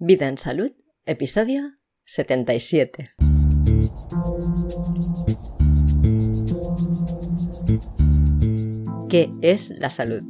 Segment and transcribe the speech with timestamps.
[0.00, 0.70] Vida en Salud,
[1.06, 1.72] episodio
[2.04, 3.10] 77.
[9.08, 10.22] ¿Qué es la salud?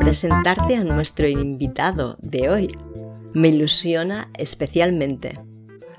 [0.00, 2.78] Presentarte a nuestro invitado de hoy
[3.34, 5.34] me ilusiona especialmente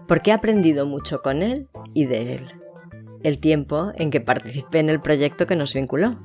[0.08, 2.48] porque he aprendido mucho con él y de él,
[3.22, 6.20] el tiempo en que participé en el proyecto que nos vinculó.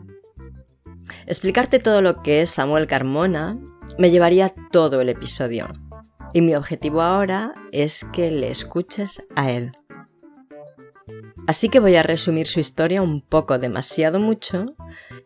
[1.26, 3.58] Explicarte todo lo que es Samuel Carmona
[3.98, 5.68] me llevaría todo el episodio,
[6.32, 9.72] y mi objetivo ahora es que le escuches a él.
[11.46, 14.76] Así que voy a resumir su historia un poco demasiado mucho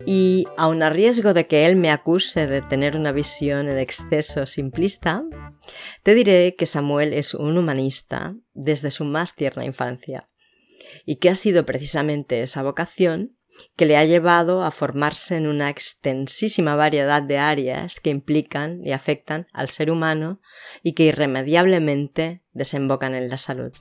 [0.06, 4.46] y, aun a riesgo de que él me acuse de tener una visión en exceso
[4.46, 5.22] simplista,
[6.02, 10.30] te diré que Samuel es un humanista desde su más tierna infancia
[11.04, 13.36] y que ha sido precisamente esa vocación
[13.76, 18.92] que le ha llevado a formarse en una extensísima variedad de áreas que implican y
[18.92, 20.40] afectan al ser humano
[20.82, 23.72] y que irremediablemente desembocan en la salud.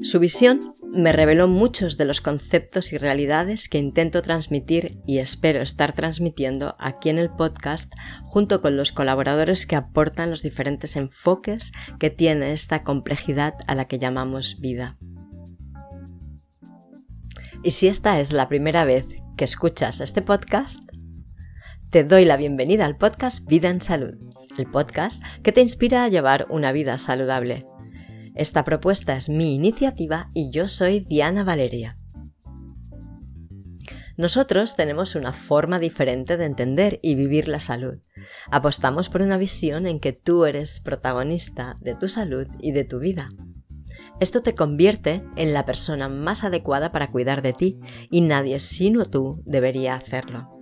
[0.00, 0.60] Su visión
[0.92, 6.76] me reveló muchos de los conceptos y realidades que intento transmitir y espero estar transmitiendo
[6.78, 12.52] aquí en el podcast junto con los colaboradores que aportan los diferentes enfoques que tiene
[12.52, 14.98] esta complejidad a la que llamamos vida.
[17.64, 20.80] Y si esta es la primera vez que escuchas este podcast,
[21.90, 24.14] te doy la bienvenida al podcast Vida en Salud,
[24.58, 27.66] el podcast que te inspira a llevar una vida saludable
[28.34, 31.98] esta propuesta es mi iniciativa y yo soy Diana Valeria.
[34.16, 37.98] Nosotros tenemos una forma diferente de entender y vivir la salud.
[38.50, 42.98] Apostamos por una visión en que tú eres protagonista de tu salud y de tu
[42.98, 43.30] vida.
[44.20, 47.78] Esto te convierte en la persona más adecuada para cuidar de ti
[48.10, 50.54] y nadie sino tú debería hacerlo.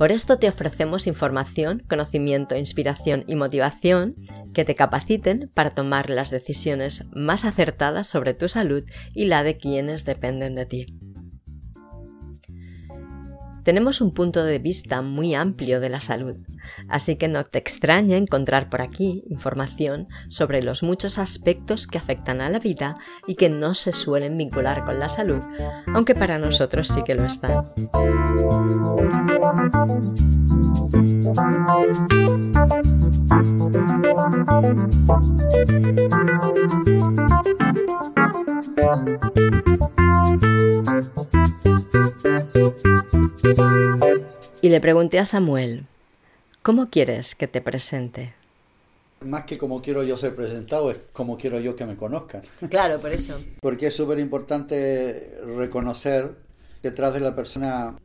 [0.00, 4.16] Por esto te ofrecemos información, conocimiento, inspiración y motivación
[4.54, 9.58] que te capaciten para tomar las decisiones más acertadas sobre tu salud y la de
[9.58, 10.99] quienes dependen de ti.
[13.62, 16.36] Tenemos un punto de vista muy amplio de la salud,
[16.88, 22.40] así que no te extraña encontrar por aquí información sobre los muchos aspectos que afectan
[22.40, 25.42] a la vida y que no se suelen vincular con la salud,
[25.94, 27.62] aunque para nosotros sí que lo están.
[44.62, 45.86] Y le pregunté a Samuel,
[46.62, 48.34] ¿cómo quieres que te presente?
[49.20, 52.42] Más que como quiero yo ser presentado, es como quiero yo que me conozcan.
[52.68, 53.38] Claro, por eso.
[53.60, 56.34] Porque es súper importante reconocer
[56.82, 57.96] que detrás de la persona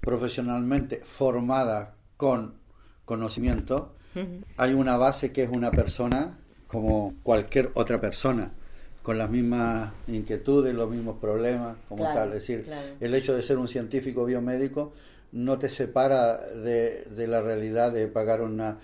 [0.00, 2.54] profesionalmente formada con
[3.04, 3.94] conocimiento,
[4.56, 8.52] hay una base que es una persona como cualquier otra persona
[9.02, 12.28] con las mismas inquietudes, los mismos problemas, como tal.
[12.28, 12.66] Es decir,
[13.00, 14.92] el hecho de ser un científico biomédico
[15.32, 18.78] no te separa de, la realidad de pagar una,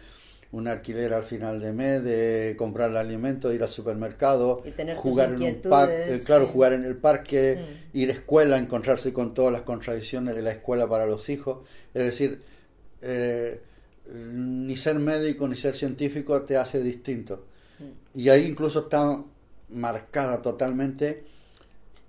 [0.51, 4.63] un alquiler al final de mes, de comprar alimentos, ir al supermercado,
[4.97, 7.59] jugar en un parque, eh, claro, jugar en el parque,
[7.93, 7.99] mm.
[7.99, 11.59] ir a escuela, encontrarse con todas las contradicciones de la escuela para los hijos.
[11.95, 12.43] Es decir,
[13.03, 13.61] eh,
[14.13, 17.45] ni ser médico ni ser científico te hace distinto.
[17.79, 18.19] Mm.
[18.19, 19.23] Y ahí incluso está
[19.71, 21.25] marcada totalmente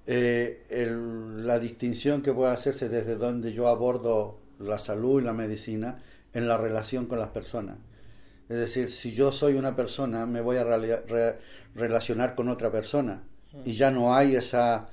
[0.08, 0.66] eh,
[1.38, 6.02] la distinción que puede hacerse desde donde yo abordo la salud y la medicina
[6.34, 7.78] en la relación con las personas.
[8.50, 10.66] Es decir, si yo soy una persona, me voy a
[11.76, 13.24] relacionar con otra persona
[13.64, 14.90] y ya no hay esa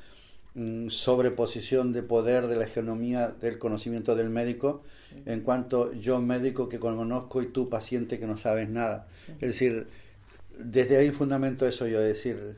[0.55, 4.83] mm, sobreposición de poder de la hegemonía del conocimiento del médico
[5.25, 9.09] en cuanto yo médico que conozco y tú paciente que no sabes nada.
[9.41, 9.89] Es decir,
[10.59, 12.57] desde ahí fundamento eso yo, decir,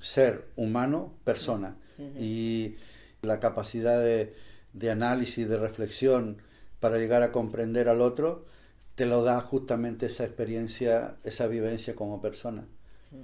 [0.00, 1.76] ser humano, persona.
[2.18, 2.76] Y
[3.22, 4.34] la capacidad de,
[4.74, 6.42] de análisis, de reflexión
[6.80, 8.44] para llegar a comprender al otro,
[8.94, 12.66] te lo da justamente esa experiencia, esa vivencia como persona.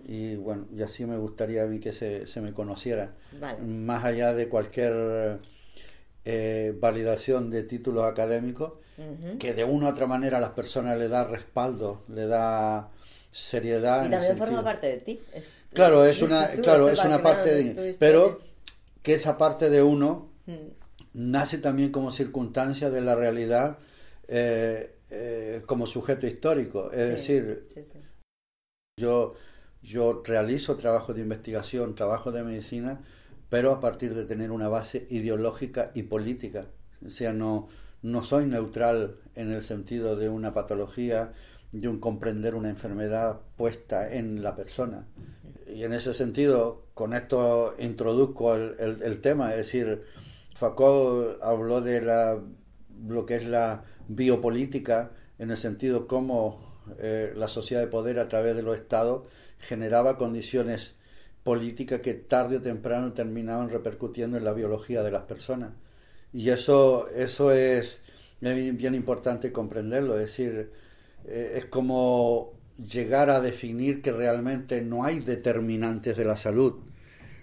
[0.07, 3.15] Y bueno, y así me gustaría a mí que se, se me conociera.
[3.61, 5.39] Más allá de cualquier
[6.25, 8.75] eh, validación de títulos académicos,
[9.39, 12.91] que de una u otra manera a las personas le da respaldo, le da
[13.33, 14.07] seriedad.
[14.07, 15.21] Y también forma parte de ti.
[15.73, 17.97] claro, es una, claro, es una parte de...
[17.99, 18.41] Pero
[19.03, 20.53] que esa parte de uno mm.
[21.15, 23.79] nace también como circunstancia de la realidad
[24.29, 26.93] eh, eh, como sujeto histórico.
[26.93, 27.67] Es decir,
[28.99, 29.35] yo,
[29.83, 33.01] yo realizo trabajo de investigación, trabajo de medicina,
[33.49, 36.67] pero a partir de tener una base ideológica y política.
[37.05, 37.69] O sea, no,
[38.03, 41.33] no soy neutral en el sentido de una patología,
[41.73, 45.07] de un comprender una enfermedad puesta en la persona.
[45.67, 50.03] Y en ese sentido, con esto introduzco el, tema, es decir,
[50.55, 52.39] Foucault habló de la,
[53.09, 58.29] lo que es la biopolítica en el sentido cómo eh, la sociedad de poder a
[58.29, 59.27] través de los estados
[59.59, 60.95] generaba condiciones
[61.43, 65.73] políticas que tarde o temprano terminaban repercutiendo en la biología de las personas.
[66.33, 68.01] Y eso, eso es
[68.41, 70.71] bien importante comprenderlo, es decir,
[71.27, 76.75] eh, es como llegar a definir que realmente no hay determinantes de la salud,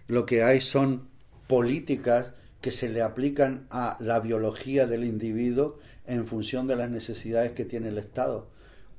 [0.08, 1.08] lo que hay son
[1.48, 7.54] políticas que se le aplican a la biología del individuo en función de las necesidades
[7.54, 8.50] que tiene el Estado,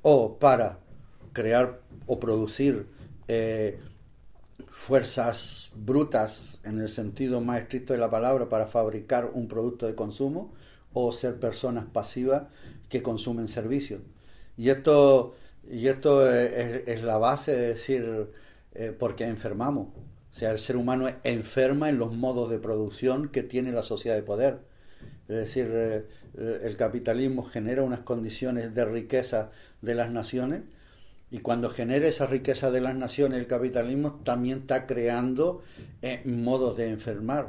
[0.02, 0.78] o para
[1.32, 2.86] crear o producir
[3.28, 3.78] eh,
[4.70, 9.94] fuerzas brutas en el sentido más estricto de la palabra para fabricar un producto de
[9.94, 10.54] consumo,
[10.92, 12.44] o ser personas pasivas
[12.88, 14.00] que consumen servicios.
[14.60, 15.36] Y esto,
[15.70, 18.30] y esto es, la base de decir
[18.74, 19.86] eh, por qué enfermamos.
[19.86, 24.16] O sea, el ser humano enferma en los modos de producción que tiene la sociedad
[24.16, 24.58] de poder.
[25.28, 26.04] Es decir, eh,
[26.62, 30.60] el capitalismo genera unas condiciones de riqueza de las naciones
[31.30, 35.62] y cuando genera esa riqueza de las naciones el capitalismo también está creando
[36.02, 37.48] eh, modos de enfermar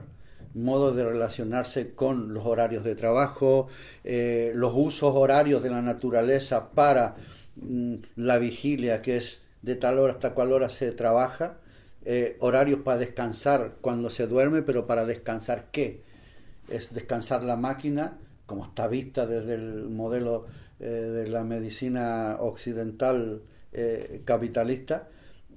[0.54, 3.68] modo de relacionarse con los horarios de trabajo,
[4.04, 7.16] eh, los usos horarios de la naturaleza para
[7.56, 11.58] mm, la vigilia, que es de tal hora hasta cual hora se trabaja,
[12.04, 16.02] eh, horarios para descansar cuando se duerme, pero para descansar qué?
[16.70, 20.48] Es descansar la máquina, como está vista desde el modelo
[20.80, 23.42] eh, de la medicina occidental
[24.26, 25.08] capitalista,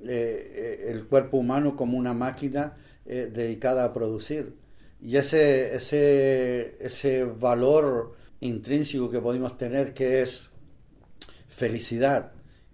[0.00, 4.55] el cuerpo humano como una máquina dedicada a producir
[5.05, 10.49] y ese, ese, ese valor intrínseco que podemos tener, que es
[11.47, 12.33] felicidad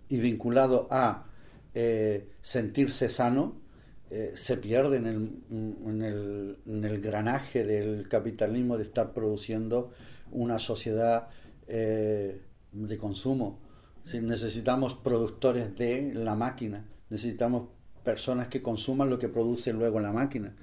[0.09, 1.27] y vinculado a
[1.75, 3.61] eh, sentirse sano,
[4.11, 9.91] eh, se pierde en el, en, el, granaje del capitalismo de estar produciendo
[10.31, 11.31] una sociedad
[11.67, 12.41] eh,
[12.71, 13.59] de consumo.
[14.05, 17.71] Si necesitamos productores de la máquina, necesitamos
[18.05, 20.55] personas que consuman lo que produce luego la máquina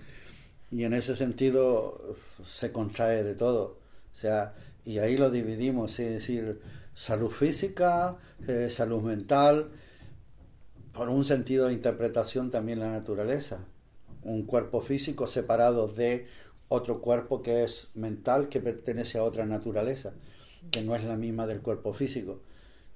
[0.71, 3.77] y en ese sentido se contrae de todo.
[4.13, 4.53] O sea,
[4.85, 6.61] y ahí lo dividimos, es decir,
[6.93, 8.17] salud física,
[8.47, 9.69] eh, salud mental,
[10.93, 13.65] por un sentido de interpretación también la naturaleza.
[14.23, 16.27] Un cuerpo físico separado de
[16.69, 20.13] otro cuerpo que es mental, que pertenece a otra naturaleza,
[20.71, 22.41] que no es la misma del cuerpo físico.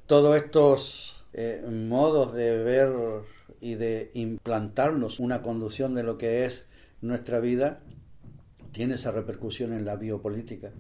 [0.08, 2.92] Todos estos eh, modos de ver
[3.62, 6.66] y de implantarnos una conducción de lo que es
[7.02, 7.82] nuestra vida
[8.72, 10.72] tiene esa repercusión en la biopolítica.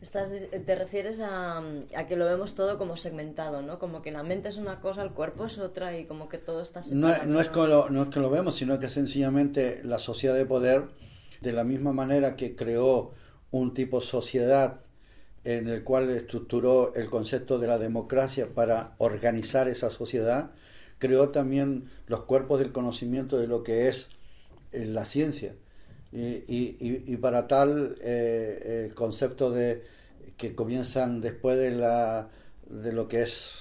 [0.00, 0.30] Estás,
[0.66, 1.62] te refieres a,
[2.08, 3.78] que lo vemos todo como segmentado, ¿no?
[3.78, 6.62] Como que la mente es una cosa, el cuerpo es otra y como que todo
[6.62, 7.26] está separado.
[7.26, 10.46] No, es, que lo, no es que lo vemos, sino que sencillamente la sociedad de
[10.46, 10.88] poder,
[11.40, 13.12] de la misma manera que creó
[13.52, 14.80] un tipo de sociedad
[15.44, 20.50] en el cual estructuró el concepto de la democracia para organizar esa sociedad,
[20.98, 24.10] creó también los cuerpos del conocimiento de lo que es
[24.72, 25.54] la ciencia.
[26.10, 29.82] Y, y, para tal, eh, el concepto de
[30.36, 32.28] que comienzan después de, la,
[32.68, 33.56] de lo que es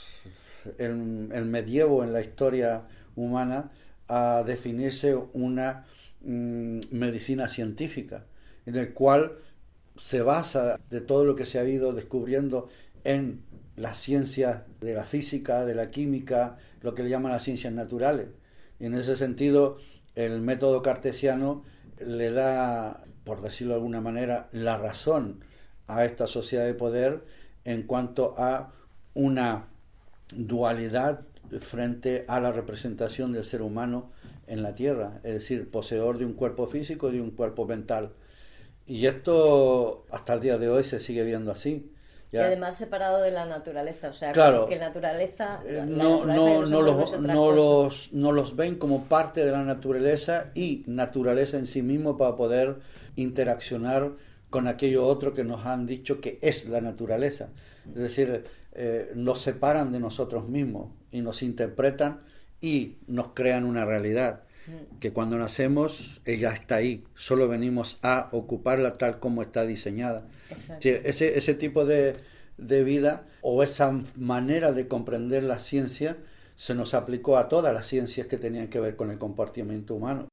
[0.78, 2.84] el, el medievo en la historia
[3.16, 3.72] humana
[4.08, 5.86] a definirse una
[6.22, 8.26] mm, medicina científica,
[8.66, 9.40] en el cual
[9.98, 12.70] se basa de todo lo que se ha ido descubriendo
[13.04, 13.44] en
[13.76, 18.28] las ciencias de la física, de la química, lo que le llaman las ciencias naturales.
[18.80, 19.78] Y en ese sentido,
[20.18, 21.64] el método cartesiano
[22.00, 25.44] le da, por decirlo de alguna manera, la razón
[25.86, 27.24] a esta sociedad de poder
[27.66, 28.74] en cuanto a
[29.14, 29.68] una
[30.36, 31.22] dualidad
[31.62, 34.12] frente a la representación del ser humano
[34.48, 38.12] en la Tierra, es decir, poseedor de un cuerpo físico y de un cuerpo mental.
[38.88, 41.92] Y esto hasta el día de hoy se sigue viendo así.
[42.31, 46.65] Y además separado de la naturaleza, o sea, claro, que la naturaleza, eh, no, no,
[46.65, 51.65] no, los, no, los, no los ven como parte de la naturaleza y naturaleza en
[51.67, 52.79] sí mismo para poder
[53.15, 54.12] interaccionar
[54.50, 57.50] con aquello otro que nos han dicho que es la naturaleza.
[57.88, 58.43] Es decir,
[58.74, 62.22] eh, nos separan de nosotros mismos y nos interpretan
[62.62, 64.41] y nos crean una realidad.
[65.00, 70.28] Que cuando nacemos ella está ahí, solo venimos a ocuparla tal como está diseñada.
[70.82, 72.16] Ese, ese tipo de,
[72.58, 76.18] de vida o esa manera de comprender la ciencia
[76.56, 80.28] se nos aplicó a todas las ciencias que tenían que ver con el comportamiento humano.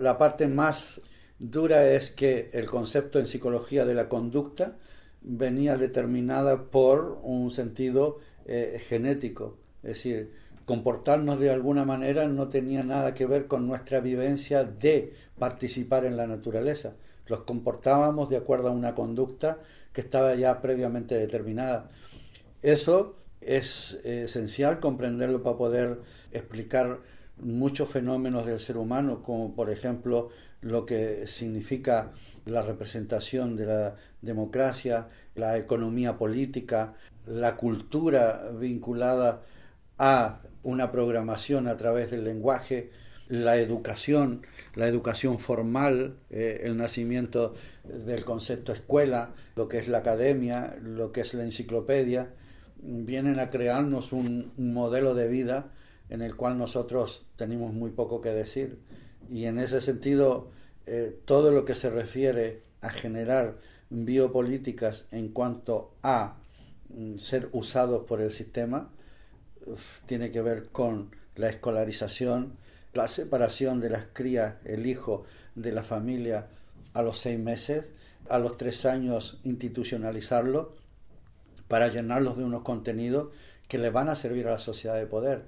[0.00, 1.00] La parte más
[1.38, 4.76] dura es que el concepto en psicología de la conducta
[5.20, 10.32] venía determinada por un sentido eh, genético, es decir,
[10.64, 16.16] comportarnos de alguna manera no tenía nada que ver con nuestra vivencia de participar en
[16.16, 16.94] la naturaleza.
[17.26, 19.58] Los comportábamos de acuerdo a una conducta
[19.92, 21.90] que estaba ya previamente determinada.
[22.62, 26.00] Eso es esencial comprenderlo para poder
[26.32, 27.00] explicar
[27.36, 30.30] muchos fenómenos del ser humano, como por ejemplo
[30.60, 32.12] lo que significa
[32.46, 36.94] la representación de la democracia, la economía política,
[37.26, 39.42] la cultura vinculada
[39.98, 42.90] a una programación a través del lenguaje,
[43.28, 44.42] la educación,
[44.74, 47.54] la educación formal, eh, el nacimiento
[47.84, 52.30] del concepto escuela, lo que es la academia, lo que es la enciclopedia,
[52.76, 55.70] vienen a crearnos un, modelo de vida
[56.10, 58.78] en el cual nosotros tenemos muy poco que decir.
[59.30, 60.50] Y en ese sentido,
[60.86, 63.56] eh, todo lo que se refiere a generar
[63.88, 66.36] biopolíticas en cuanto a
[66.90, 68.90] mm, ser usados por el sistema,
[70.06, 72.54] tiene que ver con la escolarización,
[72.92, 76.48] la separación de las crías, el hijo de la familia
[76.92, 77.86] a los seis meses,
[78.28, 80.74] a los tres años institucionalizarlo
[81.68, 83.28] para llenarlos de unos contenidos
[83.68, 85.46] que le van a servir a la sociedad de poder.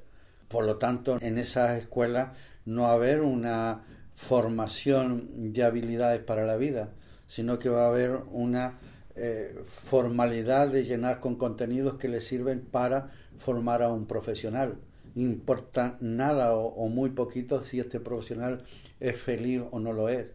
[0.49, 3.83] Por lo tanto, en esas escuelas no va a haber una
[4.15, 6.91] formación de habilidades para la vida,
[7.27, 8.79] sino que va a haber una
[9.15, 14.77] eh, formalidad de llenar con contenidos que le sirven para formar a un profesional.
[15.15, 18.65] Importa nada o, muy poquito si este profesional
[19.01, 20.33] es feliz o no lo es.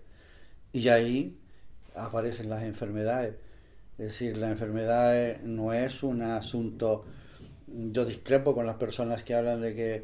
[0.74, 1.38] Y ahí
[1.96, 3.36] aparecen las enfermedades.
[3.98, 7.06] Es decir, la enfermedad no es un asunto,
[7.68, 10.04] yo discrepo con las personas que hablan de que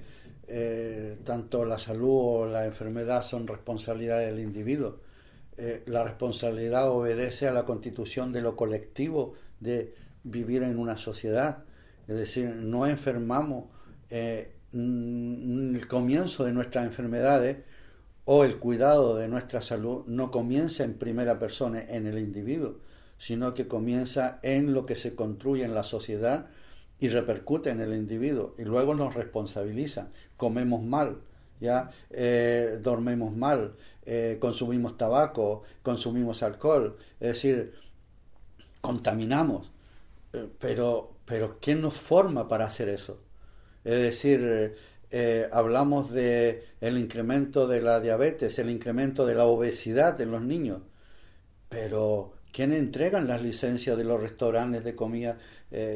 [0.49, 4.99] eh, tanto la salud o la enfermedad son responsabilidad del individuo.
[5.57, 11.63] Eh, la responsabilidad obedece a la constitución de lo colectivo, de vivir en una sociedad.
[12.07, 13.65] Es decir, no enfermamos.
[14.09, 17.57] Eh, el comienzo de nuestras enfermedades
[18.25, 22.79] o el cuidado de nuestra salud no comienza en primera persona en el individuo,
[23.17, 26.47] sino que comienza en lo que se construye en la sociedad
[26.99, 30.09] y repercute en el individuo y luego nos responsabiliza.
[30.35, 31.21] Comemos mal,
[31.59, 37.73] ya eh, dormimos mal, eh, consumimos tabaco, consumimos alcohol, es decir,
[38.81, 39.71] contaminamos.
[40.33, 43.21] Eh, pero, pero ¿quién nos forma para hacer eso?
[43.83, 44.75] Es decir,
[45.51, 50.81] hablamos de el incremento de la diabetes, el incremento de la obesidad en los niños,
[51.69, 55.37] pero ¿quién entrega las licencias de los restaurantes de comida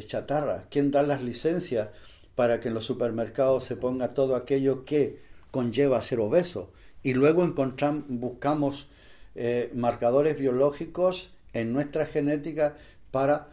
[0.05, 0.67] chatarra?
[0.69, 1.87] ¿Quién da las licencias
[2.35, 5.19] para que en los supermercados se ponga todo aquello que
[5.51, 6.71] conlleva ser obeso.
[7.03, 8.87] Y luego encontramos, buscamos
[9.35, 12.77] eh, marcadores biológicos en nuestra genética
[13.11, 13.49] para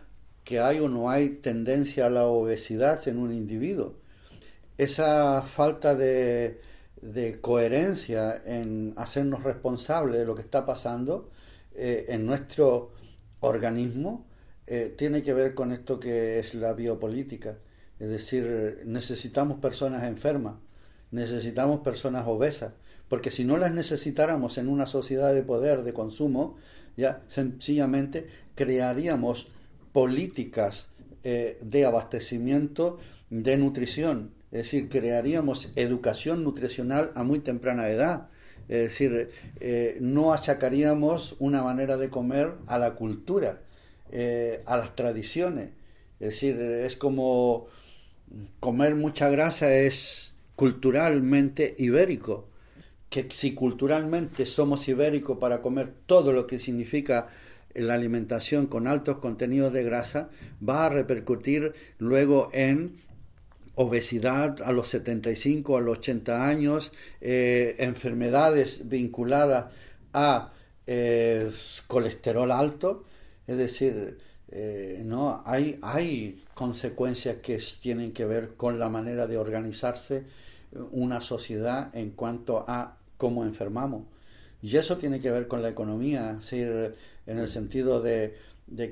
[0.48, 3.96] que hay o no hay tendencia a la obesidad en un individuo.
[4.78, 6.62] Esa falta de,
[7.42, 11.30] coherencia en hacernos responsables de lo que está pasando
[11.74, 12.92] eh, en nuestro
[13.40, 14.26] organismo
[14.66, 17.58] eh, tiene que ver con esto que es la biopolítica.
[17.98, 20.54] Es decir, necesitamos personas enfermas
[21.10, 22.72] necesitamos personas obesas,
[23.08, 26.56] porque si no las necesitáramos en una sociedad de poder, de consumo,
[26.96, 29.48] ya sencillamente crearíamos
[29.98, 30.90] políticas
[31.24, 33.00] eh, de abastecimiento
[33.30, 38.28] de nutrición, es decir, crearíamos educación nutricional a muy temprana edad.
[38.68, 43.58] Es decir, eh, no achacaríamos una manera de comer a la cultura,
[44.12, 45.70] eh, a las tradiciones.
[46.20, 47.66] Es decir, es como
[48.60, 52.46] comer mucha grasa es culturalmente ibérico,
[53.10, 57.30] que si culturalmente somos ibéricos para comer todo lo que significa
[57.86, 60.30] la alimentación con altos contenidos de grasa,
[60.66, 62.96] va a repercutir luego en
[63.74, 69.72] obesidad a los 75, a los 80 años, eh, enfermedades vinculadas
[70.12, 70.52] a
[70.86, 71.50] eh,
[71.86, 73.04] colesterol alto,
[73.46, 74.18] es decir,
[74.50, 80.24] eh, no hay, hay consecuencias que tienen que ver con la manera de organizarse
[80.90, 84.02] una sociedad en cuanto a cómo enfermamos.
[84.60, 88.34] Y eso tiene que ver con la economía, en el sentido de,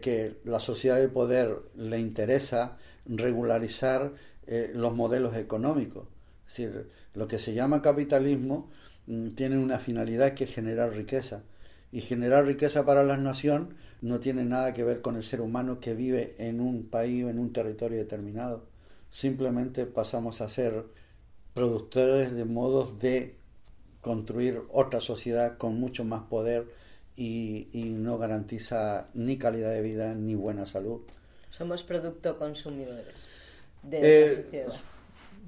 [0.00, 4.12] que la sociedad de poder le interesa regularizar
[4.46, 6.06] eh, los modelos económicos.
[6.46, 8.70] Decir, lo que se llama capitalismo
[9.06, 11.42] mm, tiene una finalidad que es generar riqueza.
[11.90, 15.80] Y generar riqueza para la nación no tiene nada que ver con el ser humano
[15.80, 18.66] que vive en un país o en un territorio determinado.
[19.10, 20.84] Simplemente pasamos a ser
[21.54, 23.36] productores de modos de
[24.06, 26.68] construir otra sociedad con mucho más poder
[27.16, 31.00] y, no garantiza ni calidad de vida ni buena salud.
[31.50, 33.26] Somos producto consumidores
[33.82, 34.72] de eh, sociedad.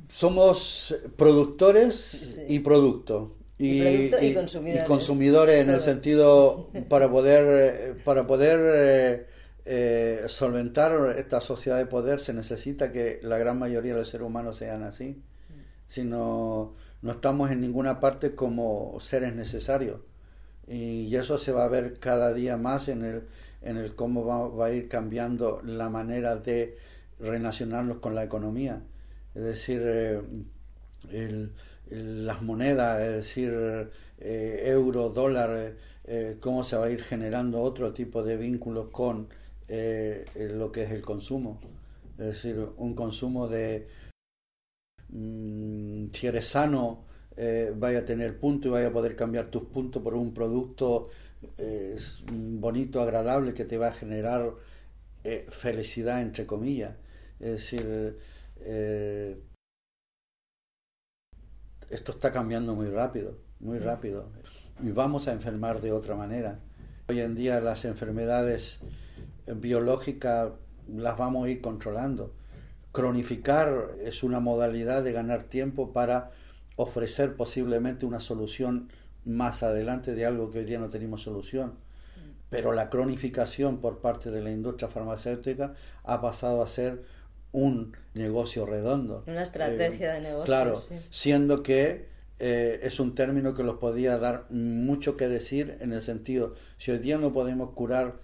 [0.08, 3.36] Somos productores y producto.
[3.58, 5.60] Y, consumidores.
[5.60, 9.26] en el sentido para poder para poder eh,
[9.66, 14.26] eh, solventar esta sociedad de poder se necesita que la gran mayoría de los seres
[14.26, 15.20] humanos sean así
[15.88, 16.04] si
[17.02, 20.00] no, estamos en ninguna parte como seres necesarios
[20.70, 23.22] y eso se va a ver cada día más en el,
[23.62, 24.24] en el cómo
[24.54, 26.76] va, a ir cambiando la manera de
[27.18, 28.82] relacionarnos con la economía.
[29.34, 29.80] Es decir,
[31.10, 31.48] eh,
[31.90, 35.74] las monedas, es decir, eh, euro, dólar,
[36.04, 39.28] eh, cómo se va a ir generando otro tipo de vínculos con
[39.68, 41.60] lo que es el consumo.
[42.18, 43.86] Es decir, un consumo de,
[45.10, 47.08] mm, si eres sano,
[47.40, 51.08] eh, vaya a tener puntos y vaya a poder cambiar tus puntos por un producto
[51.56, 51.94] eh,
[52.32, 54.54] bonito, agradable, que te va a generar
[55.22, 56.96] eh, felicidad, entre comillas.
[57.38, 58.18] Es decir,
[61.90, 64.32] esto está cambiando muy rápido, muy rápido.
[64.82, 66.58] Y vamos a enfermar de otra manera.
[67.08, 68.80] Hoy en día las enfermedades
[69.46, 70.50] biológicas
[70.88, 72.34] las vamos a ir controlando.
[72.98, 76.32] Cronificar es una modalidad de ganar tiempo para
[76.74, 78.88] ofrecer posiblemente una solución
[79.24, 81.74] más adelante de algo que hoy día no tenemos solución.
[82.50, 87.04] Pero la cronificación por parte de la industria farmacéutica ha pasado a ser
[87.52, 89.22] un negocio redondo.
[89.28, 90.46] Una estrategia de negocio.
[90.46, 90.76] Claro,
[91.08, 92.08] siendo que
[92.40, 96.90] eh, es un término que los podía dar mucho que decir en el sentido, si
[96.90, 98.16] hoy día no podemos curar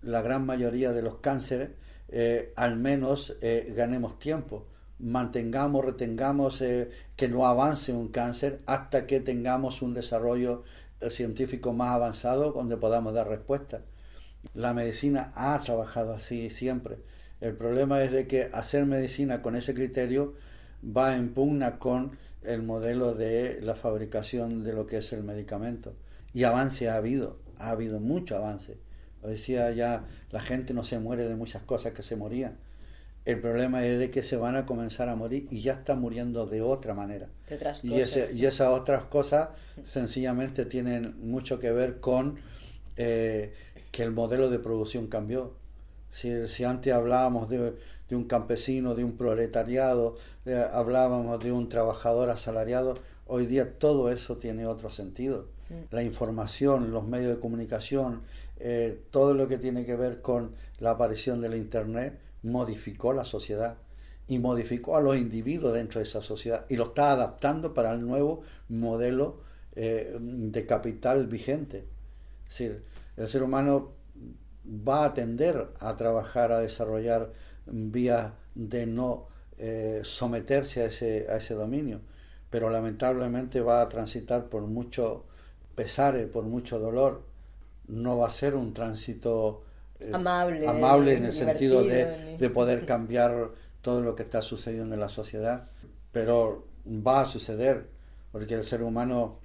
[0.00, 1.68] la gran mayoría de los cánceres,
[2.12, 4.66] eh, al menos eh, ganemos tiempo
[5.02, 10.62] mantengamos, retengamos eh, que no avance un cáncer hasta que tengamos un desarrollo
[11.10, 13.80] científico más avanzado donde podamos dar respuesta.
[14.54, 16.98] La medicina ha trabajado así siempre.
[17.40, 20.34] El problema es de que hacer medicina con ese criterio
[20.84, 25.94] va en pugna con el modelo de la fabricación de lo que es el medicamento.
[26.32, 28.76] Y avance ha habido, ha habido mucho avance.
[29.22, 32.56] Decía ya, la gente no se muere de muchas cosas que se morían
[33.24, 36.46] el problema es de que se van a comenzar a morir y ya están muriendo
[36.46, 37.28] de otra manera.
[37.82, 39.50] y, y esas otras cosas
[39.84, 42.38] sencillamente tienen mucho que ver con
[42.96, 43.52] eh,
[43.92, 45.52] que el modelo de producción cambió.
[46.10, 47.74] Si, si antes hablábamos de,
[48.10, 52.94] un campesino, de un proletariado, eh, hablábamos de un trabajador asalariado,
[53.26, 55.46] hoy día todo eso tiene otro sentido.
[55.70, 55.94] Mm.
[55.94, 58.22] La información, los medios de comunicación,
[58.64, 63.24] eh, todo lo que tiene que ver con la aparición de la Internet, modificó la
[63.24, 63.78] sociedad
[64.28, 68.06] y modificó a los individuos dentro de esa sociedad y lo está adaptando para el
[68.06, 69.40] nuevo modelo
[69.74, 71.86] eh, de capital vigente.
[72.44, 72.84] Es decir,
[73.16, 73.94] el ser humano
[74.64, 77.32] va a tender a trabajar, a desarrollar
[77.66, 79.26] vías de no
[79.58, 82.00] eh, someterse a ese, a ese dominio,
[82.48, 85.24] pero lamentablemente va a transitar por mucho
[85.74, 87.31] pesar, por mucho dolor.
[87.92, 89.62] No va a ser un tránsito
[90.12, 93.50] amable, amable en el sentido de, de, poder cambiar
[93.82, 95.68] todo lo que está sucediendo en la sociedad,
[96.10, 97.86] pero va a suceder
[98.32, 99.38] porque el ser humano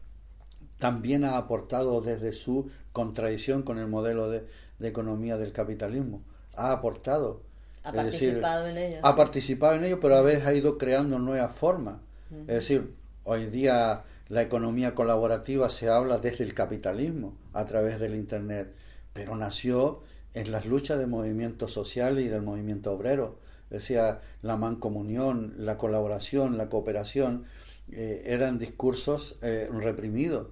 [0.80, 4.46] también ha aportado desde su contradicción con el modelo de,
[4.80, 6.22] economía del capitalismo,
[6.56, 7.42] ha aportado.
[7.84, 9.00] Ha participado en ello.
[9.04, 11.98] Ha participado en ello, pero a veces ha ido creando nuevas formas.
[12.42, 18.16] Es decir, hoy día la economía colaborativa se habla desde el capitalismo, a través del
[18.16, 18.74] Internet,
[19.14, 20.02] pero nació
[20.34, 23.40] en las luchas del movimiento social y del movimiento obrero.
[23.70, 27.46] Decía, la mancomunión, la colaboración, la cooperación,
[27.92, 30.48] eh, eran discursos eh, reprimidos.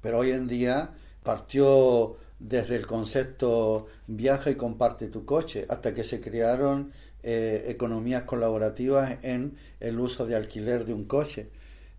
[0.00, 6.04] Pero hoy en día partió desde el concepto viaja y comparte tu coche, hasta que
[6.04, 11.50] se crearon eh, economías colaborativas en el uso de alquiler de un coche.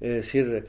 [0.02, 0.68] Es decir,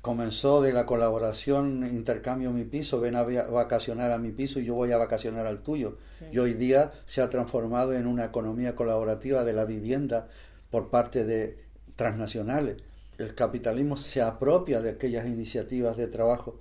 [0.00, 4.74] comenzó de la colaboración, intercambio mi piso, ven a vacacionar a mi piso y yo
[4.74, 5.98] voy a vacacionar al tuyo.
[6.32, 10.28] Y hoy día se ha transformado en una economía colaborativa de la vivienda
[10.70, 11.58] por parte de
[11.96, 12.76] transnacionales.
[13.18, 16.58] El capitalismo se apropia de aquellas iniciativas de trabajo.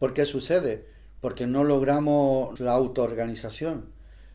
[0.00, 0.84] ¿Por qué sucede?
[1.20, 3.86] Porque no logramos la autoorganización.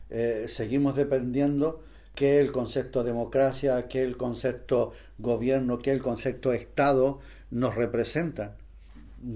[0.08, 1.82] Eh, seguimos dependiendo
[2.14, 7.20] que el concepto democracia, que el concepto gobierno, que el concepto Estado
[7.50, 8.56] nos representan.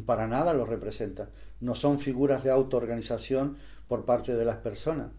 [0.04, 1.28] Para nada los representan.
[1.60, 3.56] No son figuras de autoorganización
[3.88, 5.10] por parte de las personas.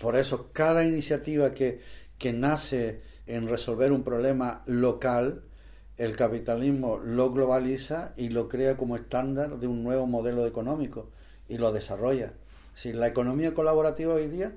[0.00, 1.80] Por eso cada iniciativa que,
[2.18, 5.42] que nace en resolver un problema local,
[5.96, 11.10] el capitalismo lo globaliza y lo crea como estándar de un nuevo modelo económico.
[11.50, 12.34] y lo desarrolla.
[12.74, 14.52] Si la economía colaborativa hoy día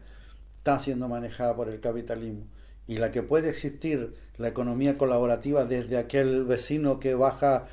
[0.62, 2.45] está siendo manejada por el capitalismo
[2.86, 7.65] y la que puede existir, la economía colaborativa desde aquel vecino que baja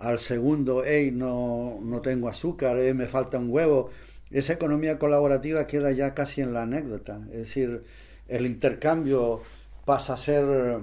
[0.00, 3.90] al segundo, hey, no, no tengo azúcar, eh, me falta un huevo,
[4.32, 7.20] esa economía colaborativa queda ya casi en la anécdota.
[7.30, 7.84] Es decir,
[8.26, 9.42] el intercambio
[9.84, 10.80] pasa a ser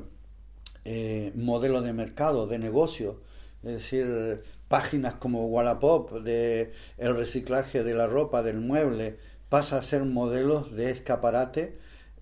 [0.85, 3.19] eh, modelo de mercado, de negocio.
[3.63, 9.17] Es decir, páginas como Wallapop de el reciclaje de la ropa, del mueble,
[9.51, 11.77] pasa a ser modelos de escaparate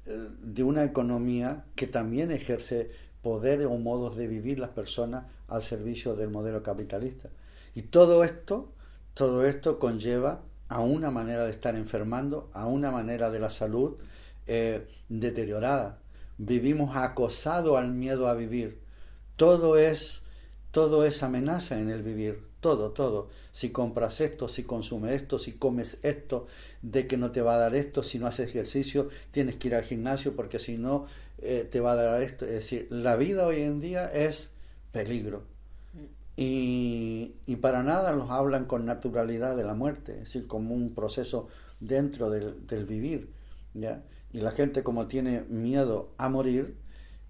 [0.07, 2.89] eh, de una economía que también ejerce
[3.21, 7.29] poder o modos de vivir las personas al servicio del modelo capitalista.
[7.75, 8.73] Y todo esto,
[9.13, 13.97] todo esto conlleva a una manera de estar enfermando, a una manera de la salud
[14.47, 15.99] eh, deteriorada.
[16.39, 18.79] Vivimos acosados al miedo a vivir.
[19.35, 20.23] Todo es,
[20.71, 23.29] todo es amenaza en el vivir todo, todo.
[23.51, 26.47] Si compras esto, si consumes esto, si comes esto,
[26.81, 29.75] de que no te va a dar esto, si no haces ejercicio, tienes que ir
[29.75, 31.05] al gimnasio porque si no
[31.39, 32.45] eh, te va a dar esto.
[32.45, 34.51] Es decir, la vida hoy en día es
[34.91, 35.43] peligro.
[36.35, 40.95] Y, y, para nada nos hablan con naturalidad de la muerte, es decir, como un
[40.95, 41.49] proceso
[41.81, 43.29] dentro del, del vivir.
[43.73, 44.03] ¿ya?
[44.31, 46.77] Y la gente como tiene miedo a morir,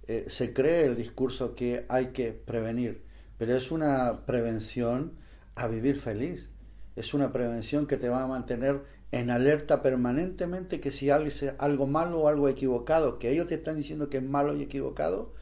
[0.08, 3.04] eh, se cree el discurso que hay que prevenir
[3.40, 5.14] pero es una prevención
[5.56, 6.50] a vivir feliz.
[6.98, 11.88] Es una prevención que te va a mantener en alerta permanentemente que si algo, algo
[11.88, 15.34] malo o algo equivocado, que ellos te están diciendo que es malo y equivocado,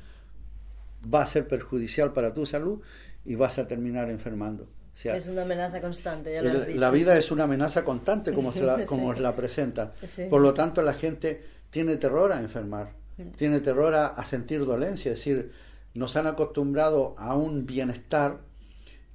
[1.14, 2.82] va a ser perjudicial para tu salud
[3.26, 4.70] y vas a terminar enfermando.
[5.04, 6.80] es una amenaza constante, ya lo has dicho.
[6.80, 9.92] La vida es una amenaza constante como, se la, como la presentan.
[10.30, 13.32] Por lo tanto, la gente tiene terror a enfermar, mm.
[13.32, 15.52] tiene terror a, a sentir dolencia, es decir,
[15.94, 18.40] nos han acostumbrado a un bienestar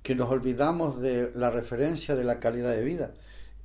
[0.02, 3.14] que nos olvidamos de la referencia de la calidad de vida.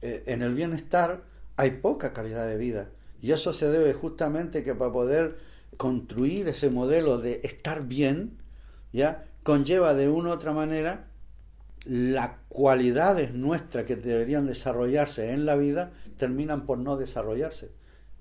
[0.02, 1.24] Eh, en el bienestar
[1.56, 2.90] hay poca calidad de vida.
[3.22, 5.40] Y eso se debe justamente que para poder
[5.78, 8.38] construir ese modelo de estar bien,
[8.94, 11.08] ya conlleva de una u otra manera
[11.86, 17.72] las cualidades nuestras que deberían desarrollarse en la vida terminan por no desarrollarse.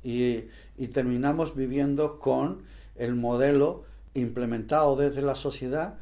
[0.02, 0.44] Y,
[0.78, 2.62] y terminamos viviendo con
[2.94, 3.84] el modelo
[4.16, 5.98] implementado desde la sociedad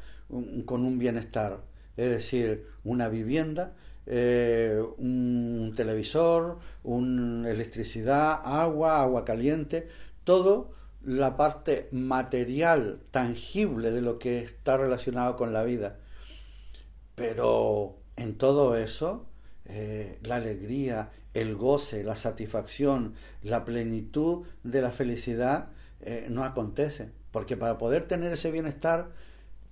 [0.65, 1.61] con un bienestar,
[1.97, 3.73] es decir, una vivienda,
[4.07, 9.87] eh, un televisor, una electricidad, agua, agua caliente,
[10.23, 10.71] todo
[11.03, 15.97] la parte material, tangible de lo que está relacionado con la vida.
[17.15, 19.27] Pero en todo eso,
[19.65, 25.69] eh, la alegría, el goce, la satisfacción, la plenitud de la felicidad
[26.01, 27.11] eh, no acontece.
[27.35, 29.09] Porque para poder tener ese bienestar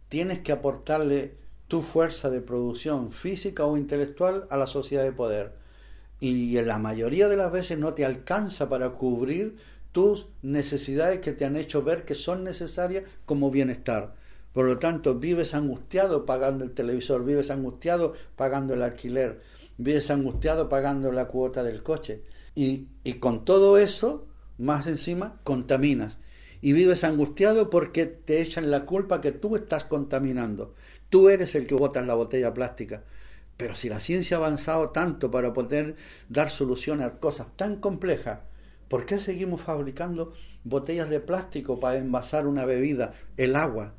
[0.09, 1.35] tienes que aportarle
[1.69, 5.53] tu fuerza de producción física o intelectual a la sociedad de poder.
[6.19, 9.55] Y en la mayoría de las veces no te alcanza para cubrir
[9.93, 14.13] tus necesidades que te han hecho ver que son necesarias como bienestar.
[14.51, 19.39] Por lo tanto, vives angustiado pagando el televisor, vives angustiado pagando el alquiler,
[19.77, 22.23] vives angustiado pagando la cuota del coche.
[22.55, 26.17] Y, y con todo eso, más encima, contaminas
[26.63, 30.73] y vives angustiado porque te echan la culpa que tú estás contaminando.
[31.09, 33.03] Tú eres el que botas la botella plástica.
[33.57, 35.97] Pero si la ciencia ha avanzado tanto para poder
[36.29, 38.39] dar solución a cosas tan complejas,
[38.87, 40.31] ¿por qué seguimos fabricando
[40.63, 43.93] botellas de plástico para envasar una bebida, el agua?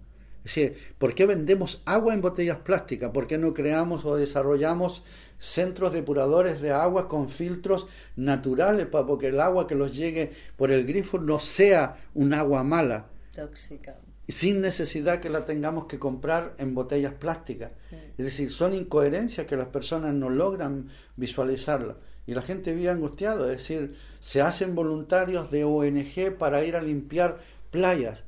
[0.45, 3.11] Es decir, ¿por qué vendemos agua en botellas plásticas?
[3.11, 5.03] ¿Por qué no creamos o desarrollamos
[5.45, 10.71] centros depuradores de agua con filtros naturales para que el agua que los llegue por
[10.71, 13.07] el grifo no sea un agua mala.
[13.35, 13.97] Tóxica.
[14.27, 17.73] Sin necesidad que la tengamos que comprar en botellas plásticas.
[18.17, 21.97] Es decir, son incoherencias que las personas no logran visualizarla.
[22.27, 26.81] Y la gente vive angustiada, es decir, se hacen voluntarios de ONG para ir a
[26.81, 27.39] limpiar
[27.71, 28.25] playas.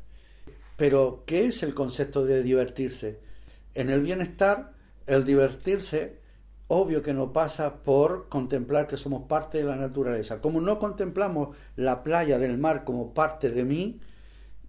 [0.76, 3.20] Pero, ¿qué es el concepto de divertirse?
[3.74, 4.72] En el bienestar,
[5.06, 6.18] el divertirse
[6.68, 10.40] obvio que no pasa por contemplar que somos parte de la naturaleza.
[10.40, 14.00] Como no contemplamos la playa del mar como parte de mí,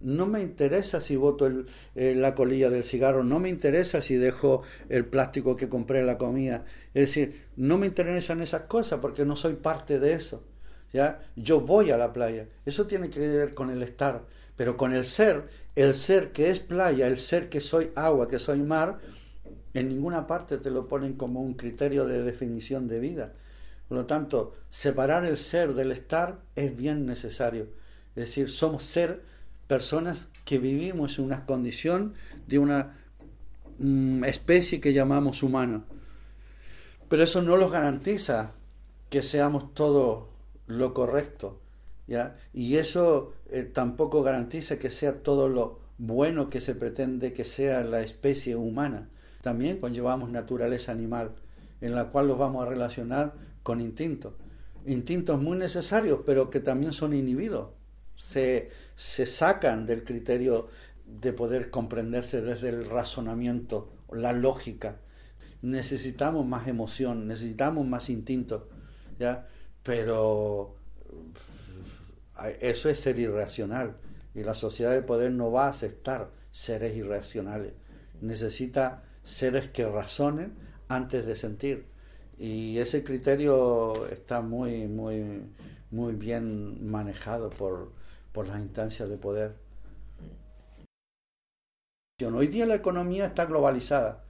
[0.00, 1.50] no me interesa si boto
[1.96, 6.06] eh, la colilla del cigarro, no me interesa si dejo el plástico que compré en
[6.06, 6.64] la comida.
[6.94, 10.44] Es decir, no me interesan esas cosas porque no soy parte de eso.
[10.92, 11.20] ¿ya?
[11.34, 12.46] Yo voy a la playa.
[12.64, 14.24] Eso tiene que ver con el estar.
[14.56, 15.48] Pero con el ser,
[15.82, 18.98] el ser que es playa, el ser que soy agua, que soy mar,
[19.74, 23.32] en ninguna parte te lo ponen como un criterio de definición de vida.
[23.88, 27.68] Por lo tanto, separar el ser del estar es bien necesario.
[28.16, 29.22] Es decir, somos ser
[29.68, 32.14] personas que vivimos en una condición
[32.48, 32.96] de una
[33.78, 35.84] mm, especie que llamamos humana.
[37.08, 38.50] Pero eso no los garantiza
[39.10, 40.24] que seamos todos
[40.66, 41.60] lo correcto,
[42.08, 42.36] ¿ya?
[42.52, 47.82] Y eso eh, tampoco garantiza que sea todo lo bueno que se pretende que sea
[47.82, 49.08] la especie humana.
[49.42, 51.32] También conllevamos naturaleza animal,
[51.80, 54.34] en la cual los vamos a relacionar con instintos.
[54.86, 57.70] Instintos muy necesarios, pero que también son inhibidos.
[58.16, 60.68] Se, se sacan del criterio
[61.06, 64.96] de poder comprenderse desde el razonamiento, la lógica.
[65.62, 68.68] Necesitamos más emoción, necesitamos más instinto,
[69.18, 69.46] ¿ya?
[69.82, 70.76] Pero
[72.60, 73.96] eso es ser irracional
[74.34, 77.72] y la sociedad del poder no va a aceptar seres irracionales.
[78.20, 80.54] Necesita seres que razonen
[80.88, 81.86] antes de sentir.
[82.38, 85.42] Y ese criterio está muy, muy,
[85.90, 87.92] muy bien manejado por,
[88.32, 89.56] por las instancias de poder.
[92.20, 94.24] Hoy día la economía está globalizada.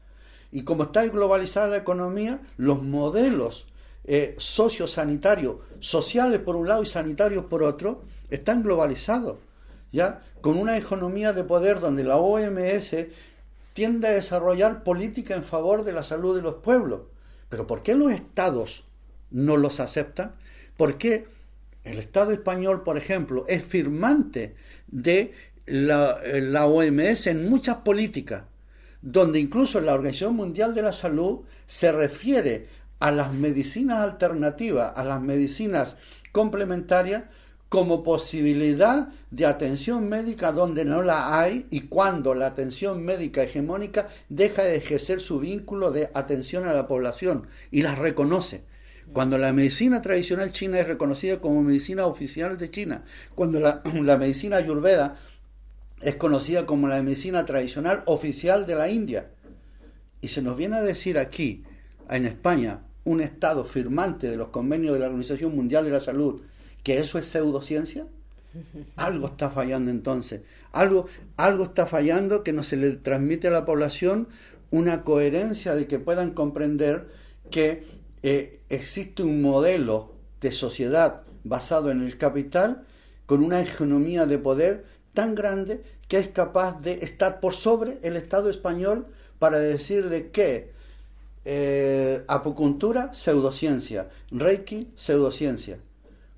[0.51, 3.67] Y como está globalizada la economía, los modelos
[4.11, 9.37] eh, sociosanitarios, sociales por un lado y sanitarios por otro, están globalizados.
[9.93, 10.23] ¿ya?
[10.41, 12.97] Con una economía de poder donde la OMS
[13.75, 17.03] tiende a desarrollar política en favor de la salud de los pueblos.
[17.51, 18.85] Pero ¿por qué los estados
[19.31, 20.37] no los aceptan?
[20.79, 21.27] ¿Por qué
[21.85, 24.55] el Estado español, por ejemplo, es firmante
[24.87, 25.35] de
[25.67, 28.45] la, la OMS en muchas políticas,
[29.03, 35.05] donde incluso la Organización Mundial de la Salud se refiere a las medicinas alternativas, a
[35.05, 35.97] las medicinas
[36.33, 37.25] complementarias,
[37.69, 44.09] como posibilidad de atención médica donde no la hay y cuando la atención médica hegemónica
[44.31, 48.63] deja de ejercer su vínculo de atención a la población y las reconoce.
[49.13, 54.17] Cuando la medicina tradicional china es reconocida como medicina oficial de China, cuando la, la
[54.17, 55.17] medicina ayurveda
[56.01, 59.31] es conocida como la medicina tradicional oficial de la India.
[60.21, 61.65] Y se nos viene a decir aquí,
[62.09, 66.43] en España, un Estado firmante de los convenios de la Organización Mundial de la Salud,
[66.83, 68.07] que eso es pseudociencia?
[68.97, 70.43] Algo está fallando entonces.
[70.73, 71.07] Algo,
[71.39, 74.29] algo está fallando que no se le transmite a la población
[74.71, 77.09] una coherencia de que puedan comprender
[77.51, 77.87] que
[78.23, 82.85] eh, existe un modelo de sociedad basado en el capital
[83.25, 88.17] con una economía de poder tan grande que es capaz de estar por sobre el
[88.17, 89.07] Estado español
[89.39, 90.77] para decir de que
[91.45, 92.25] eh,
[93.13, 95.79] pseudociencia, reiki, pseudociencia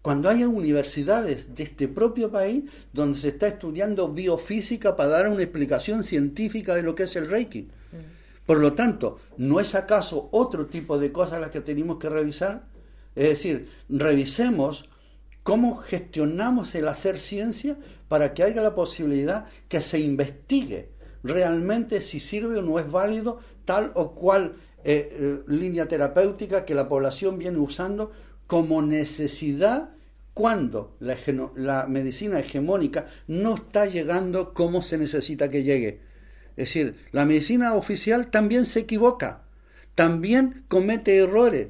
[0.03, 5.43] cuando haya universidades de este propio país donde se está estudiando biofísica para dar una
[5.43, 7.63] explicación científica de lo que es el Reiki.
[7.63, 8.47] Mm.
[8.47, 12.65] Por lo tanto, ¿no es acaso otro tipo de cosas las que tenemos que revisar?
[13.15, 14.89] Es decir, revisemos
[15.43, 17.77] cómo gestionamos el hacer ciencia
[18.09, 20.91] para que haya la posibilidad que se investigue
[21.23, 26.75] realmente si sirve o no es válido tal o cual eh, eh, línea terapéutica que
[26.75, 28.11] la población viene usando
[28.47, 29.91] como necesidad
[30.35, 36.01] cuando la, medicina hegemónica no está llegando como se necesita que llegue.
[36.57, 39.43] Es decir, la medicina oficial también se equivoca,
[39.95, 41.69] también comete errores,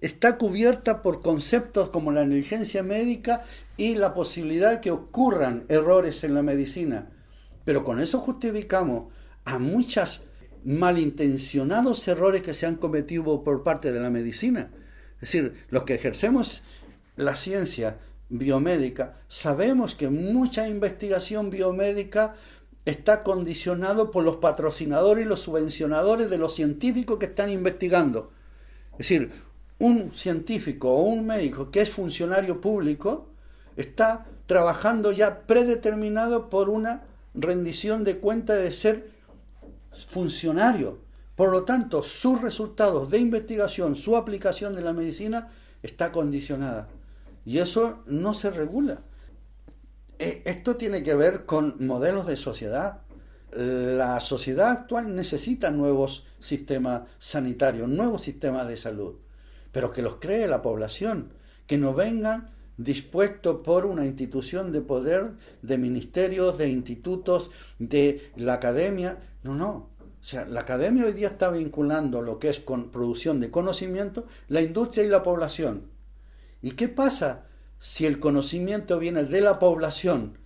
[0.00, 3.42] está cubierta por conceptos como la negligencia médica
[3.76, 7.10] y la posibilidad de que ocurran errores en la medicina.
[7.64, 9.12] Pero con eso justificamos
[9.44, 10.22] a muchos
[10.64, 14.70] malintencionados errores que se han cometido por parte de la medicina.
[15.20, 16.62] Es decir, los que ejercemos
[17.16, 22.34] la ciencia biomédica, sabemos que mucha investigación biomédica
[22.84, 28.30] está condicionado por los patrocinadores y los subvencionadores de los científicos que están investigando.
[28.92, 29.30] Es decir,
[29.78, 33.28] un científico o un médico que es funcionario público
[33.76, 39.10] está trabajando ya predeterminado por una rendición de cuenta de ser
[40.06, 40.98] funcionario.
[41.34, 45.48] Por lo tanto, sus resultados de investigación, su aplicación de la medicina
[45.82, 46.88] está condicionada.
[47.44, 49.02] Y eso no se regula.
[50.18, 53.02] E, esto tiene que ver con modelos de sociedad.
[53.52, 59.14] La sociedad actual necesita nuevos sistemas sanitarios, nuevos sistemas de salud,
[59.72, 61.32] pero que los cree la población,
[61.66, 65.32] que no vengan dispuestos por una institución de poder,
[65.62, 69.18] de ministerios, de institutos, de la academia.
[69.48, 73.40] No, no, o sea, la academia hoy día está vinculando lo que es con producción
[73.40, 75.84] de conocimiento, la industria y la población.
[76.60, 77.46] ¿Y qué pasa
[77.78, 80.36] si el conocimiento viene de la población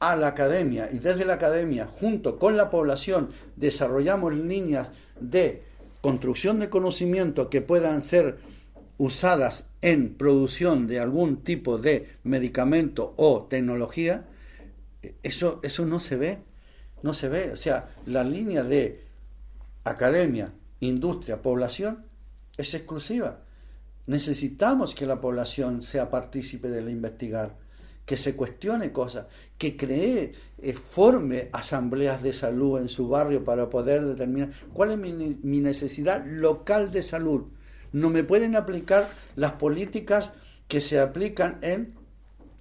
[0.00, 5.62] a la academia y desde la academia, junto con la población, desarrollamos líneas de
[6.00, 8.40] construcción de conocimiento que puedan ser
[8.96, 14.26] usadas en producción de algún tipo de medicamento o tecnología,
[15.22, 16.47] eso, eso no se ve
[17.02, 17.52] no se ve.
[17.52, 19.04] O sea, la línea de
[19.84, 22.04] academia, industria, población
[22.56, 23.40] es exclusiva.
[24.06, 27.56] Necesitamos que la población sea partícipe del investigar,
[28.04, 29.26] que se cuestione cosas,
[29.58, 30.32] que cree,
[30.62, 35.60] eh, forme asambleas de salud en su barrio para poder determinar cuál es mi, mi
[35.60, 37.48] necesidad local de salud.
[37.92, 40.32] No me pueden aplicar las políticas
[40.68, 41.94] que se aplican en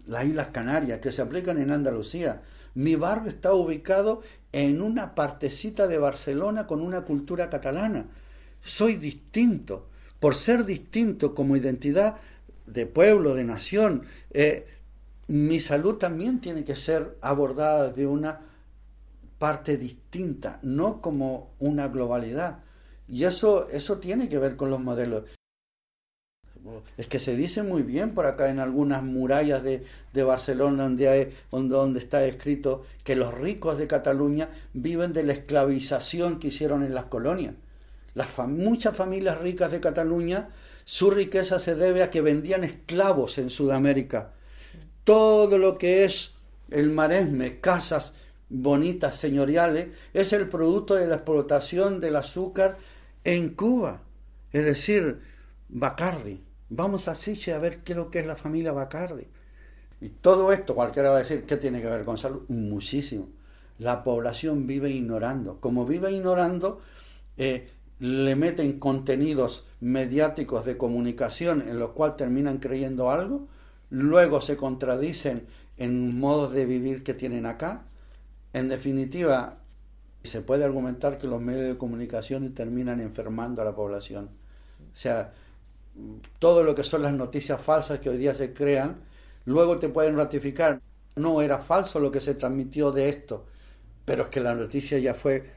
[0.05, 2.41] las Islas Canarias, que se aplican en Andalucía.
[2.77, 8.05] Mi barrio está ubicado en una partecita de Barcelona con una cultura catalana.
[8.61, 9.87] Soy distinto.
[10.19, 12.17] Por ser distinto como identidad
[12.67, 14.67] de pueblo, de nación, eh,
[15.27, 18.41] mi salud también tiene que ser abordada de una
[19.39, 22.59] parte distinta, no como una globalidad.
[23.07, 25.23] Y eso, eso tiene que ver con los modelos.
[26.97, 29.83] Es que se dice muy bien por acá en algunas murallas de,
[30.23, 36.39] Barcelona donde, hay, donde, está escrito que los ricos de Cataluña viven de la esclavización
[36.39, 37.53] que hicieron en las colonias.
[38.15, 40.49] Las muchas familias ricas de Cataluña,
[40.85, 44.33] su riqueza se debe a que vendían esclavos en Sudamérica.
[45.03, 46.31] Todo lo que es
[46.71, 48.13] el maresme, casas
[48.49, 52.77] bonitas, señoriales, es el producto de la explotación del azúcar
[53.23, 54.01] en Cuba.
[54.51, 55.21] Es decir,
[55.69, 56.46] Bacardi.
[56.69, 59.25] Vamos a Siche a ver qué es lo que es la familia Bacardi.
[60.01, 62.43] Y todo esto, cualquiera va a decir, ¿qué tiene que ver con salud?
[62.49, 63.29] Muchísimo.
[63.79, 65.59] La población vive ignorando.
[65.59, 66.81] Como vive ignorando,
[67.37, 73.47] eh, le meten contenidos mediáticos de comunicación en los cuales terminan creyendo algo,
[73.89, 77.83] luego se contradicen en modos de vivir que tienen acá.
[78.53, 79.57] En definitiva,
[80.23, 84.29] se puede argumentar que los medios de comunicación terminan enfermando a la población.
[84.93, 85.33] O sea,
[86.39, 89.01] todo lo que son las noticias falsas que hoy día se crean,
[89.45, 90.81] luego te pueden ratificar.
[91.15, 93.45] No era falso lo que se transmitió de esto,
[94.05, 95.51] pero es que la noticia ya fue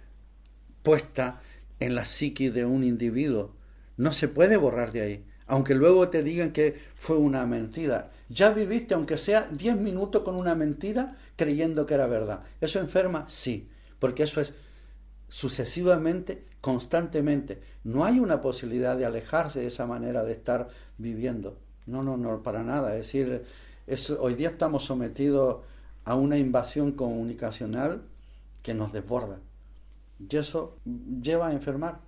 [0.83, 1.40] puesta
[1.79, 3.55] en la psique de un individuo.
[3.96, 8.11] No se puede borrar de ahí, aunque luego te digan que fue una mentira.
[8.29, 12.42] Ya viviste, aunque sea 10 minutos con una mentira, creyendo que era verdad.
[12.61, 13.29] ¿Eso enferma?
[13.29, 14.55] Sí, porque eso es
[15.29, 17.61] sucesivamente constantemente.
[17.85, 20.68] No hay una posibilidad de alejarse de esa manera de estar
[20.99, 21.57] viviendo.
[21.87, 22.96] No, no, no, para nada.
[22.96, 23.44] Es decir,
[24.18, 25.59] hoy día estamos sometidos
[26.05, 28.03] a una invasión comunicacional
[28.62, 29.38] que nos desborda.
[30.18, 30.77] Y eso
[31.23, 31.99] lleva a enfermar.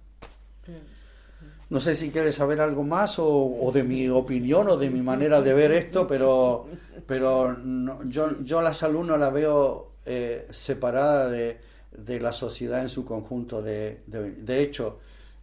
[1.71, 5.41] No sé si quieres saber algo más o, de mi opinión o de mi manera
[5.41, 6.67] de ver esto, pero,
[7.07, 7.57] pero
[8.05, 11.59] yo, yo la salud no la veo eh, separada de,
[11.97, 13.63] de la sociedad en su conjunto.
[13.63, 14.99] De, de, hecho,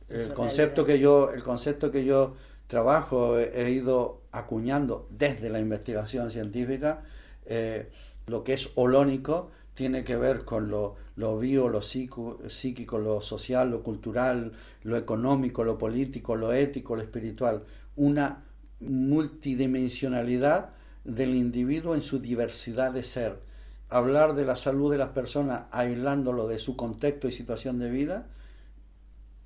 [0.09, 2.35] el concepto, que yo, el concepto que yo
[2.67, 7.03] trabajo he, ido acuñando desde la investigación científica,
[7.45, 7.89] eh,
[8.27, 13.71] lo que es holónico tiene que ver con lo, lo bio, lo psíquico, lo social,
[13.71, 14.51] lo cultural,
[14.83, 17.63] lo económico, lo político, lo ético, lo espiritual.
[17.95, 18.43] Una
[18.79, 20.71] multidimensionalidad
[21.03, 23.48] del individuo en su diversidad de ser
[23.89, 28.27] hablar de la salud de las personas aislándolo de su contexto y situación de vida,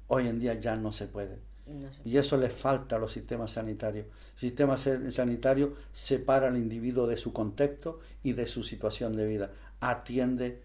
[0.08, 1.40] hoy en día ya no se puede.
[2.04, 4.08] Y eso le falta a los sistemas sanitarios.
[4.34, 9.52] El sistema sanitario separa al individuo de su contexto y de su situación de vida.
[9.80, 10.62] Atiende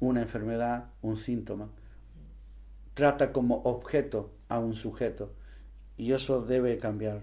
[0.00, 1.70] una enfermedad, un síntoma.
[2.92, 5.32] Trata como objeto a un sujeto.
[5.96, 7.22] Y eso debe cambiar.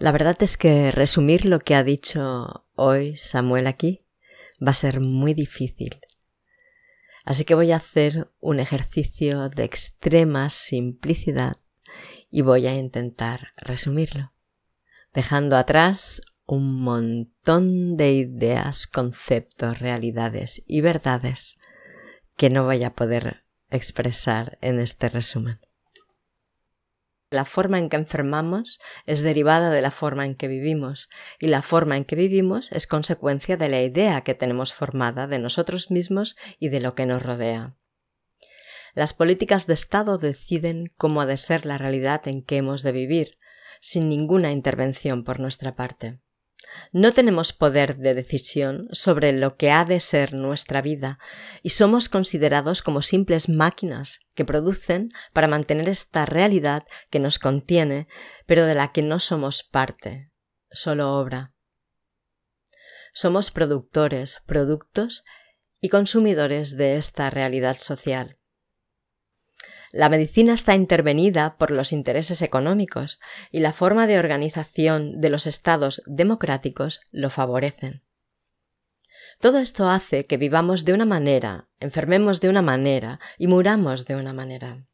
[0.00, 4.06] La verdad es que resumir lo que ha dicho hoy Samuel aquí
[4.66, 6.00] va a ser muy difícil.
[7.26, 11.58] Así que voy a hacer un ejercicio de extrema simplicidad
[12.30, 14.32] y voy a intentar resumirlo,
[15.12, 21.58] dejando atrás un montón de ideas, conceptos, realidades y verdades
[22.38, 25.60] que no voy a poder expresar en este resumen.
[27.30, 31.62] La forma en que enfermamos es derivada de la forma en que vivimos, y la
[31.62, 36.36] forma en que vivimos es consecuencia de la idea que tenemos formada de nosotros mismos
[36.58, 37.76] y de lo que nos rodea.
[38.94, 42.90] Las políticas de Estado deciden cómo ha de ser la realidad en que hemos de
[42.90, 43.36] vivir,
[43.80, 46.18] sin ninguna intervención por nuestra parte.
[46.92, 51.18] No tenemos poder de decisión sobre lo que ha de ser nuestra vida
[51.62, 58.08] y somos considerados como simples máquinas que producen para mantener esta realidad que nos contiene,
[58.46, 60.30] pero de la que no somos parte,
[60.70, 61.54] solo obra.
[63.12, 65.24] Somos productores, productos
[65.80, 68.39] y consumidores de esta realidad social.
[69.92, 73.18] La medicina está intervenida por los intereses económicos
[73.50, 78.02] y la forma de organización de los estados democráticos lo favorecen.
[79.40, 84.16] Todo esto hace que vivamos de una manera, enfermemos de una manera y muramos de
[84.16, 84.86] una manera.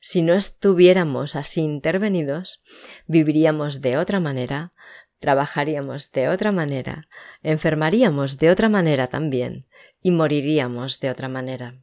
[0.00, 2.62] Si no estuviéramos así intervenidos,
[3.06, 4.72] viviríamos de otra manera,
[5.18, 7.06] trabajaríamos de otra manera,
[7.42, 9.66] enfermaríamos de otra manera también
[10.02, 11.82] y moriríamos de otra manera.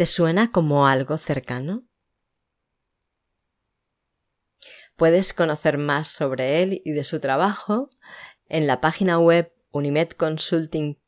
[0.00, 1.84] ¿Te suena como algo cercano?
[4.96, 7.90] Puedes conocer más sobre él y de su trabajo
[8.48, 10.98] en la página web Unimed Consulting,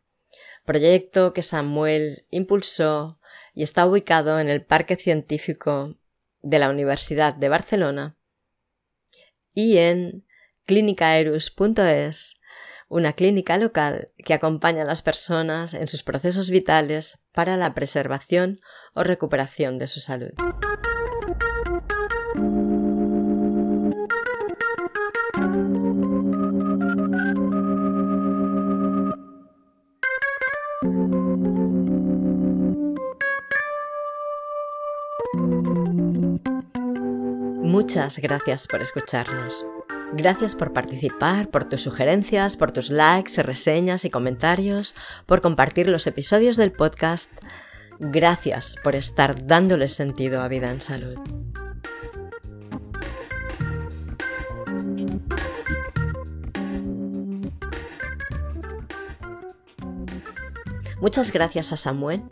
[0.66, 3.18] proyecto que Samuel impulsó
[3.54, 5.96] y está ubicado en el Parque Científico
[6.42, 8.18] de la Universidad de Barcelona,
[9.54, 10.26] y en
[10.66, 12.41] clinicaerus.es,
[12.92, 18.58] una clínica local que acompaña a las personas en sus procesos vitales para la preservación
[18.94, 20.32] o recuperación de su salud.
[37.62, 39.64] Muchas gracias por escucharnos.
[40.14, 44.94] Gracias por participar, por tus sugerencias, por tus likes, reseñas y comentarios,
[45.24, 47.30] por compartir los episodios del podcast.
[47.98, 51.16] Gracias por estar dándole sentido a Vida en Salud.
[61.00, 62.22] Muchas gracias a Samuel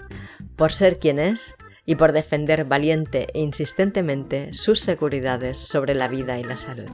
[0.54, 1.54] por ser quien es
[1.86, 6.90] y por defender valiente e insistentemente sus seguridades sobre la vida y la salud.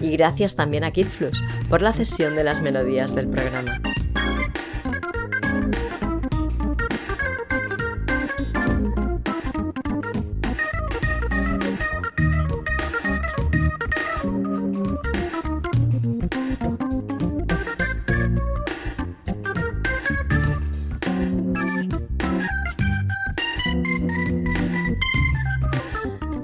[0.00, 3.80] Y gracias también a KidFlux por la cesión de las melodías del programa.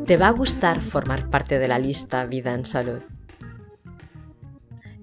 [0.06, 3.15] te va a gustar formar parte de la lista Vida en Salud.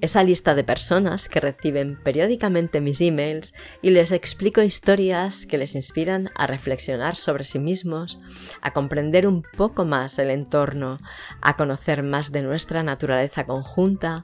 [0.04, 5.76] Esa lista de personas que reciben periódicamente mis emails y les explico historias que les
[5.76, 8.20] inspiran a reflexionar sobre sí mismos,
[8.60, 11.00] a comprender un poco más el entorno,
[11.40, 14.24] a conocer más de nuestra naturaleza conjunta,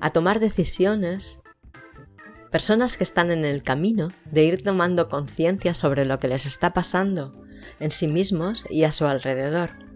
[0.00, 1.40] a tomar decisiones.
[2.52, 6.72] Personas que están en el camino de ir tomando conciencia sobre lo que les está
[6.72, 7.44] pasando
[7.80, 9.87] en sí mismos y a su alrededor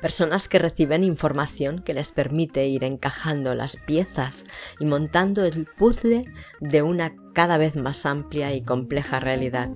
[0.00, 4.44] personas que reciben información que les permite ir encajando las piezas
[4.78, 6.22] y montando el puzzle
[6.60, 9.70] de una cada vez más amplia y compleja realidad.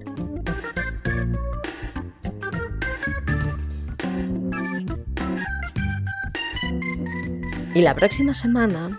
[7.73, 8.99] Y la próxima semana,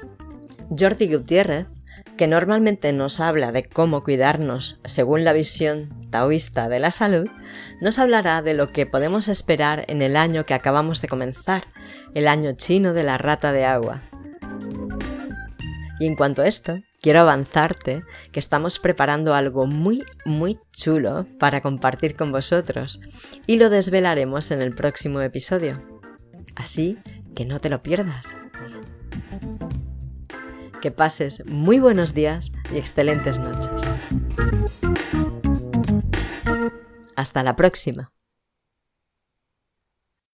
[0.70, 1.68] Jordi Gutiérrez,
[2.18, 7.28] que normalmente nos habla de cómo cuidarnos según la visión taoísta de la salud,
[7.80, 11.64] nos hablará de lo que podemos esperar en el año que acabamos de comenzar,
[12.14, 14.02] el año chino de la rata de agua.
[16.00, 21.62] Y en cuanto a esto, quiero avanzarte que estamos preparando algo muy, muy chulo para
[21.62, 23.02] compartir con vosotros
[23.48, 25.82] y lo desvelaremos en el próximo episodio.
[26.56, 26.98] Así
[27.36, 28.36] que no te lo pierdas.
[30.82, 33.70] Que pases muy buenos días y excelentes noches.
[37.16, 38.14] Hasta la próxima.